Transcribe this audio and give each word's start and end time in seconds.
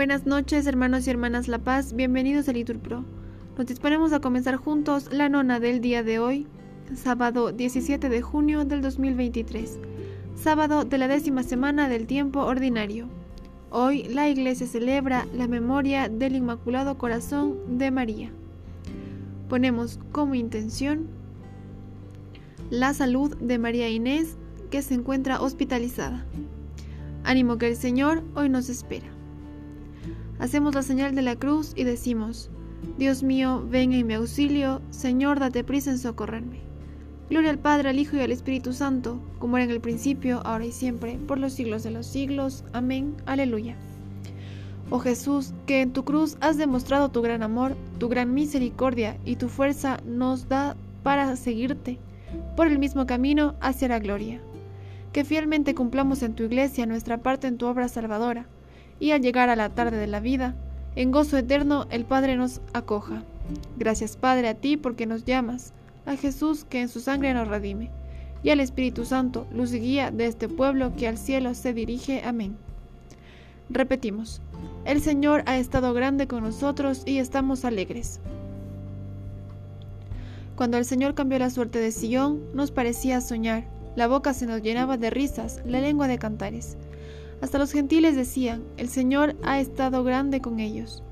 Buenas 0.00 0.24
noches, 0.24 0.66
hermanos 0.66 1.06
y 1.06 1.10
hermanas 1.10 1.46
La 1.46 1.58
Paz, 1.58 1.92
bienvenidos 1.92 2.48
a 2.48 2.54
Litur 2.54 2.78
Pro. 2.78 3.04
Nos 3.58 3.66
disponemos 3.66 4.14
a 4.14 4.20
comenzar 4.20 4.56
juntos 4.56 5.12
la 5.12 5.28
nona 5.28 5.60
del 5.60 5.82
día 5.82 6.02
de 6.02 6.18
hoy, 6.18 6.46
sábado 6.94 7.52
17 7.52 8.08
de 8.08 8.22
junio 8.22 8.64
del 8.64 8.80
2023, 8.80 9.78
sábado 10.34 10.86
de 10.86 10.96
la 10.96 11.06
décima 11.06 11.42
semana 11.42 11.86
del 11.90 12.06
tiempo 12.06 12.40
ordinario. 12.40 13.10
Hoy 13.68 14.04
la 14.04 14.26
Iglesia 14.30 14.66
celebra 14.66 15.26
la 15.34 15.46
memoria 15.46 16.08
del 16.08 16.34
Inmaculado 16.34 16.96
Corazón 16.96 17.76
de 17.76 17.90
María. 17.90 18.30
Ponemos 19.50 20.00
como 20.12 20.34
intención 20.34 21.08
la 22.70 22.94
salud 22.94 23.36
de 23.36 23.58
María 23.58 23.90
Inés, 23.90 24.38
que 24.70 24.80
se 24.80 24.94
encuentra 24.94 25.42
hospitalizada. 25.42 26.24
Ánimo 27.22 27.58
que 27.58 27.68
el 27.68 27.76
Señor 27.76 28.24
hoy 28.34 28.48
nos 28.48 28.70
espera. 28.70 29.19
Hacemos 30.40 30.74
la 30.74 30.82
señal 30.82 31.14
de 31.14 31.22
la 31.22 31.36
cruz 31.36 31.72
y 31.76 31.84
decimos, 31.84 32.50
Dios 32.98 33.22
mío, 33.22 33.64
ven 33.68 33.92
en 33.92 34.06
mi 34.06 34.14
auxilio, 34.14 34.80
Señor, 34.90 35.38
date 35.38 35.62
prisa 35.64 35.90
en 35.90 35.98
socorrerme. 35.98 36.60
Gloria 37.28 37.50
al 37.50 37.58
Padre, 37.58 37.90
al 37.90 37.98
Hijo 37.98 38.16
y 38.16 38.20
al 38.20 38.32
Espíritu 38.32 38.72
Santo, 38.72 39.20
como 39.38 39.56
era 39.56 39.64
en 39.64 39.70
el 39.70 39.80
principio, 39.80 40.40
ahora 40.44 40.64
y 40.64 40.72
siempre, 40.72 41.18
por 41.28 41.38
los 41.38 41.52
siglos 41.52 41.82
de 41.82 41.90
los 41.90 42.06
siglos. 42.06 42.64
Amén. 42.72 43.14
Aleluya. 43.26 43.76
Oh 44.88 44.98
Jesús, 44.98 45.52
que 45.66 45.82
en 45.82 45.92
tu 45.92 46.04
cruz 46.04 46.36
has 46.40 46.56
demostrado 46.56 47.10
tu 47.10 47.22
gran 47.22 47.42
amor, 47.42 47.76
tu 47.98 48.08
gran 48.08 48.34
misericordia 48.34 49.18
y 49.24 49.36
tu 49.36 49.48
fuerza 49.48 49.98
nos 50.04 50.48
da 50.48 50.74
para 51.04 51.36
seguirte 51.36 51.98
por 52.56 52.66
el 52.66 52.78
mismo 52.78 53.06
camino 53.06 53.54
hacia 53.60 53.88
la 53.88 54.00
gloria 54.00 54.40
que 55.12 55.24
fielmente 55.24 55.74
cumplamos 55.74 56.22
en 56.22 56.34
tu 56.34 56.44
iglesia 56.44 56.86
nuestra 56.86 57.18
parte 57.18 57.48
en 57.48 57.58
tu 57.58 57.66
obra 57.66 57.88
salvadora, 57.88 58.46
y 59.00 59.10
al 59.10 59.22
llegar 59.22 59.48
a 59.48 59.56
la 59.56 59.70
tarde 59.70 59.96
de 59.96 60.06
la 60.06 60.20
vida, 60.20 60.54
en 60.94 61.10
gozo 61.10 61.36
eterno 61.36 61.86
el 61.90 62.04
Padre 62.04 62.36
nos 62.36 62.60
acoja. 62.72 63.24
Gracias 63.76 64.16
Padre 64.16 64.48
a 64.48 64.54
ti 64.54 64.76
porque 64.76 65.06
nos 65.06 65.24
llamas, 65.24 65.72
a 66.06 66.14
Jesús 66.14 66.64
que 66.64 66.80
en 66.80 66.88
su 66.88 67.00
sangre 67.00 67.34
nos 67.34 67.48
redime, 67.48 67.90
y 68.42 68.50
al 68.50 68.60
Espíritu 68.60 69.04
Santo, 69.04 69.46
luz 69.52 69.72
y 69.72 69.80
guía 69.80 70.10
de 70.10 70.26
este 70.26 70.48
pueblo 70.48 70.94
que 70.94 71.08
al 71.08 71.18
cielo 71.18 71.54
se 71.54 71.74
dirige. 71.74 72.22
Amén. 72.24 72.56
Repetimos, 73.68 74.40
el 74.84 75.00
Señor 75.00 75.42
ha 75.46 75.56
estado 75.56 75.92
grande 75.94 76.28
con 76.28 76.44
nosotros 76.44 77.02
y 77.06 77.18
estamos 77.18 77.64
alegres. 77.64 78.20
Cuando 80.54 80.76
el 80.76 80.84
Señor 80.84 81.14
cambió 81.14 81.38
la 81.38 81.50
suerte 81.50 81.78
de 81.78 81.90
Sion, 81.90 82.40
nos 82.54 82.70
parecía 82.70 83.20
soñar 83.20 83.64
la 83.96 84.06
boca 84.06 84.34
se 84.34 84.46
nos 84.46 84.62
llenaba 84.62 84.96
de 84.96 85.10
risas, 85.10 85.60
la 85.66 85.80
lengua 85.80 86.06
de 86.06 86.18
cantares. 86.18 86.76
Hasta 87.40 87.58
los 87.58 87.72
gentiles 87.72 88.16
decían, 88.16 88.62
el 88.76 88.88
Señor 88.88 89.36
ha 89.42 89.60
estado 89.60 90.04
grande 90.04 90.40
con 90.40 90.60
ellos. 90.60 91.02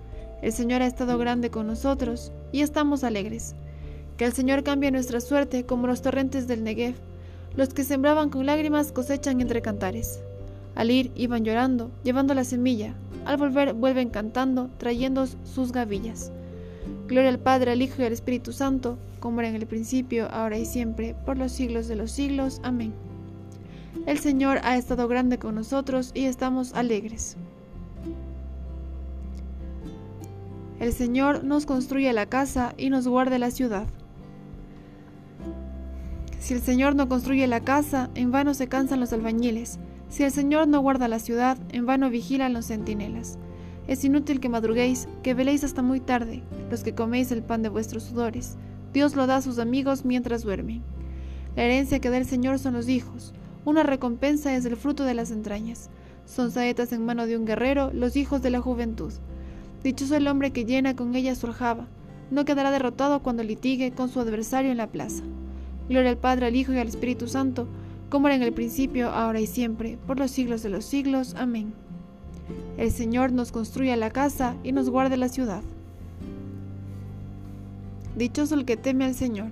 El 0.43 0.53
Señor 0.53 0.83
ha 0.83 0.87
estado 0.87 1.19
grande 1.19 1.51
con 1.51 1.67
nosotros 1.67 2.33
y 2.53 2.61
estamos 2.61 3.03
alegres. 3.03 3.55
Que 4.17 4.25
el 4.25 4.33
Señor 4.33 4.63
cambie 4.63 4.91
nuestra 4.91 5.21
suerte 5.21 5.65
como 5.65 5.87
los 5.87 6.03
torrentes 6.03 6.47
del 6.47 6.65
Negev. 6.65 6.97
Los 7.57 7.73
que 7.73 7.83
sembraban 7.83 8.31
con 8.31 8.47
lágrimas 8.47 8.93
cosechan 8.93 9.41
entre 9.41 9.63
cantares. 9.63 10.21
Al 10.75 10.91
ir 10.91 11.11
iban 11.17 11.45
llorando, 11.45 11.91
llevando 12.05 12.35
la 12.35 12.45
semilla. 12.45 12.95
Al 13.25 13.37
volver 13.37 13.73
vuelven 13.73 14.11
cantando, 14.11 14.71
trayendo 14.79 15.27
sus 15.45 15.73
gavillas. 15.73 16.31
Gloria 17.09 17.31
al 17.31 17.39
Padre, 17.39 17.73
al 17.73 17.83
Hijo 17.83 18.03
y 18.03 18.05
al 18.05 18.13
Espíritu 18.13 18.53
Santo, 18.53 18.99
como 19.19 19.41
era 19.41 19.49
en 19.49 19.57
el 19.57 19.67
principio, 19.67 20.29
ahora 20.31 20.59
y 20.59 20.67
siempre, 20.67 21.17
por 21.25 21.39
los 21.39 21.53
siglos 21.53 21.89
de 21.89 21.97
los 21.97 22.13
siglos. 22.13 22.61
Amén. 22.63 22.93
El 24.07 24.19
Señor 24.19 24.61
ha 24.63 24.77
estado 24.77 25.09
grande 25.09 25.39
con 25.39 25.55
nosotros 25.55 26.13
y 26.15 26.25
estamos 26.25 26.75
alegres. 26.75 27.37
El 30.81 30.93
Señor 30.93 31.43
nos 31.45 31.67
construye 31.67 32.13
la 32.13 32.27
casa 32.27 32.75
y 32.77 32.91
nos 32.91 33.09
guarde 33.09 33.39
la 33.39 33.51
ciudad. 33.51 33.87
Si 36.39 36.55
el 36.55 36.61
Señor 36.61 36.95
no 36.95 37.09
construye 37.09 37.47
la 37.47 37.61
casa, 37.61 38.11
en 38.15 38.31
vano 38.31 38.55
se 38.55 38.69
cansan 38.69 39.01
los 39.01 39.13
albañiles. 39.13 39.79
Si 40.09 40.23
el 40.23 40.31
Señor 40.31 40.69
no 40.69 40.81
guarda 40.81 41.09
la 41.09 41.19
ciudad, 41.19 41.59
en 41.71 41.85
vano 41.85 42.11
vigilan 42.11 42.53
los 42.53 42.67
centinelas. 42.67 43.39
Es 43.89 44.05
inútil 44.05 44.39
que 44.39 44.49
madruguéis, 44.49 45.09
que 45.23 45.35
veléis 45.35 45.65
hasta 45.65 45.83
muy 45.83 46.01
tarde, 46.01 46.43
los 46.71 46.85
que 46.85 46.95
coméis 46.95 47.33
el 47.33 47.43
pan 47.43 47.63
de 47.63 47.69
vuestros 47.69 48.05
sudores. 48.05 48.57
Dios 48.93 49.17
lo 49.17 49.27
da 49.27 49.37
a 49.37 49.43
sus 49.43 49.59
amigos 49.59 50.05
mientras 50.05 50.43
duermen. 50.43 50.83
La 51.57 51.65
herencia 51.65 51.99
que 51.99 52.09
da 52.09 52.19
el 52.19 52.27
Señor 52.27 52.59
son 52.59 52.75
los 52.75 52.89
hijos. 52.89 53.35
Una 53.69 53.83
recompensa 53.83 54.57
es 54.57 54.65
el 54.65 54.79
fruto 54.79 55.05
de 55.05 55.13
las 55.13 55.31
entrañas. 55.31 55.91
Son 56.25 56.51
saetas 56.51 56.91
en 56.95 57.05
mano 57.05 57.27
de 57.27 57.37
un 57.37 57.45
guerrero, 57.45 57.91
los 57.93 58.17
hijos 58.17 58.41
de 58.41 58.49
la 58.49 58.63
juventud. 58.63 59.13
Dichoso 59.83 60.17
el 60.17 60.27
hombre 60.27 60.53
que 60.53 60.65
llena 60.65 60.97
con 60.97 61.15
ella 61.15 61.35
su 61.35 61.49
aljaba. 61.49 61.87
No 62.31 62.47
quedará 62.47 62.71
derrotado 62.71 63.23
cuando 63.23 63.43
litigue 63.43 63.93
con 63.93 64.09
su 64.09 64.21
adversario 64.21 64.71
en 64.71 64.79
la 64.79 64.87
plaza. 64.87 65.23
Gloria 65.87 66.09
al 66.09 66.17
Padre, 66.17 66.47
al 66.47 66.57
Hijo 66.57 66.73
y 66.73 66.79
al 66.79 66.89
Espíritu 66.89 67.29
Santo, 67.29 67.69
como 68.09 68.29
era 68.29 68.37
en 68.37 68.43
el 68.43 68.55
principio, 68.55 69.11
ahora 69.11 69.39
y 69.39 69.47
siempre, 69.47 69.99
por 70.07 70.19
los 70.19 70.31
siglos 70.31 70.63
de 70.63 70.71
los 70.71 70.87
siglos. 70.87 71.35
Amén. 71.35 71.75
El 72.79 72.91
Señor 72.91 73.33
nos 73.33 73.53
construya 73.53 73.97
la 73.97 74.09
casa 74.09 74.57
y 74.65 74.73
nos 74.73 74.89
guarde 74.89 75.19
la 75.19 75.29
ciudad. 75.29 75.63
Dichoso 78.17 78.55
el 78.55 78.65
que 78.65 78.79
teme 78.79 79.05
al 79.05 79.15
Señor. 79.15 79.51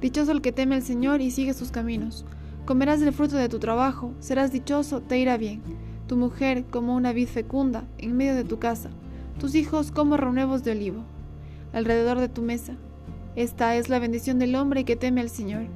Dichoso 0.00 0.32
el 0.32 0.42
que 0.42 0.52
teme 0.52 0.74
al 0.74 0.82
Señor 0.82 1.20
y 1.20 1.30
sigue 1.30 1.54
sus 1.54 1.70
caminos. 1.70 2.24
Comerás 2.66 3.00
del 3.00 3.12
fruto 3.12 3.36
de 3.36 3.48
tu 3.48 3.58
trabajo, 3.58 4.12
serás 4.20 4.52
dichoso, 4.52 5.00
te 5.00 5.18
irá 5.18 5.36
bien. 5.36 5.62
Tu 6.06 6.16
mujer 6.16 6.64
como 6.70 6.94
una 6.94 7.12
vid 7.12 7.28
fecunda 7.28 7.84
en 7.98 8.16
medio 8.16 8.34
de 8.34 8.44
tu 8.44 8.58
casa, 8.58 8.90
tus 9.38 9.54
hijos 9.54 9.90
como 9.90 10.16
renuevos 10.16 10.64
de 10.64 10.72
olivo, 10.72 11.04
alrededor 11.72 12.18
de 12.18 12.28
tu 12.28 12.42
mesa. 12.42 12.76
Esta 13.36 13.76
es 13.76 13.88
la 13.88 13.98
bendición 13.98 14.38
del 14.38 14.54
hombre 14.54 14.84
que 14.84 14.96
teme 14.96 15.20
al 15.20 15.30
Señor. 15.30 15.66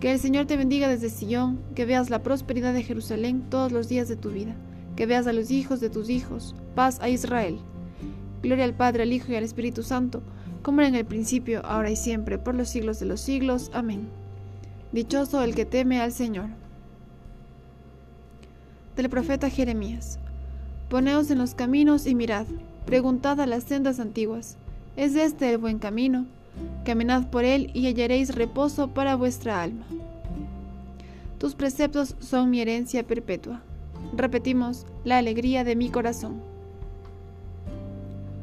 Que 0.00 0.12
el 0.12 0.18
Señor 0.18 0.46
te 0.46 0.56
bendiga 0.56 0.88
desde 0.88 1.08
Sion, 1.08 1.58
que 1.74 1.86
veas 1.86 2.10
la 2.10 2.22
prosperidad 2.22 2.74
de 2.74 2.82
Jerusalén 2.82 3.44
todos 3.48 3.72
los 3.72 3.88
días 3.88 4.08
de 4.08 4.16
tu 4.16 4.30
vida, 4.30 4.54
que 4.94 5.06
veas 5.06 5.26
a 5.26 5.32
los 5.32 5.50
hijos 5.50 5.80
de 5.80 5.88
tus 5.90 6.10
hijos, 6.10 6.54
paz 6.74 6.98
a 7.00 7.08
Israel. 7.08 7.58
Gloria 8.42 8.64
al 8.64 8.74
Padre, 8.74 9.04
al 9.04 9.12
Hijo 9.12 9.32
y 9.32 9.36
al 9.36 9.44
Espíritu 9.44 9.82
Santo, 9.82 10.22
como 10.66 10.80
era 10.80 10.88
en 10.88 10.96
el 10.96 11.04
principio, 11.04 11.64
ahora 11.64 11.92
y 11.92 11.94
siempre, 11.94 12.38
por 12.38 12.56
los 12.56 12.68
siglos 12.68 12.98
de 12.98 13.06
los 13.06 13.20
siglos. 13.20 13.70
Amén. 13.72 14.08
Dichoso 14.90 15.40
el 15.44 15.54
que 15.54 15.64
teme 15.64 16.00
al 16.00 16.10
Señor. 16.10 16.48
Del 18.96 19.08
profeta 19.08 19.48
Jeremías. 19.48 20.18
Poneos 20.88 21.30
en 21.30 21.38
los 21.38 21.54
caminos 21.54 22.04
y 22.04 22.16
mirad, 22.16 22.46
preguntad 22.84 23.40
a 23.40 23.46
las 23.46 23.62
sendas 23.62 24.00
antiguas, 24.00 24.56
¿es 24.96 25.14
este 25.14 25.52
el 25.52 25.58
buen 25.58 25.78
camino? 25.78 26.26
Caminad 26.84 27.30
por 27.30 27.44
él 27.44 27.70
y 27.72 27.86
hallaréis 27.86 28.34
reposo 28.34 28.88
para 28.88 29.14
vuestra 29.14 29.62
alma. 29.62 29.86
Tus 31.38 31.54
preceptos 31.54 32.16
son 32.18 32.50
mi 32.50 32.60
herencia 32.60 33.06
perpetua. 33.06 33.62
Repetimos, 34.16 34.84
la 35.04 35.18
alegría 35.18 35.62
de 35.62 35.76
mi 35.76 35.90
corazón. 35.90 36.42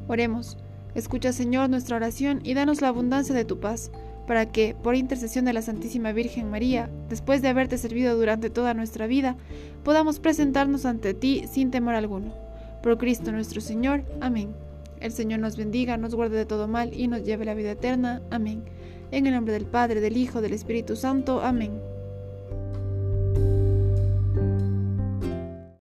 Oremos. 0.08 0.56
Escucha, 0.96 1.34
Señor, 1.34 1.70
nuestra 1.70 1.96
oración 1.96 2.42
y 2.44 2.54
danos 2.54 2.82
la 2.82 2.90
abundancia 2.90 3.34
de 3.34 3.46
tu 3.46 3.60
paz, 3.60 3.92
para 4.28 4.52
que, 4.52 4.76
por 4.82 4.96
intercesión 4.96 5.46
de 5.46 5.54
la 5.54 5.62
Santísima 5.62 6.12
Virgen 6.12 6.50
María, 6.50 6.90
después 7.10 7.42
de 7.42 7.50
haberte 7.50 7.78
servido 7.78 8.16
durante 8.16 8.50
toda 8.50 8.74
nuestra 8.74 9.08
vida, 9.08 9.36
podamos 9.84 10.20
presentarnos 10.20 10.86
ante 10.86 11.14
ti 11.14 11.46
sin 11.52 11.72
temor 11.72 11.96
alguno. 11.96 12.34
Por 12.82 12.98
Cristo 12.98 13.32
nuestro 13.32 13.60
Señor. 13.60 14.04
Amén. 14.22 14.54
El 15.00 15.12
Señor 15.12 15.40
nos 15.40 15.58
bendiga, 15.58 15.98
nos 15.98 16.16
guarde 16.16 16.38
de 16.38 16.46
todo 16.46 16.68
mal 16.68 16.94
y 16.94 17.08
nos 17.08 17.24
lleve 17.24 17.44
a 17.44 17.48
la 17.48 17.54
vida 17.54 17.72
eterna. 17.72 18.22
Amén. 18.30 18.64
En 19.12 19.28
el 19.28 19.34
nombre 19.34 19.54
del 19.54 19.66
Padre, 19.66 20.00
del 20.00 20.18
Hijo, 20.18 20.42
del 20.42 20.54
Espíritu 20.54 20.96
Santo. 20.96 21.42
Amén. 21.42 21.93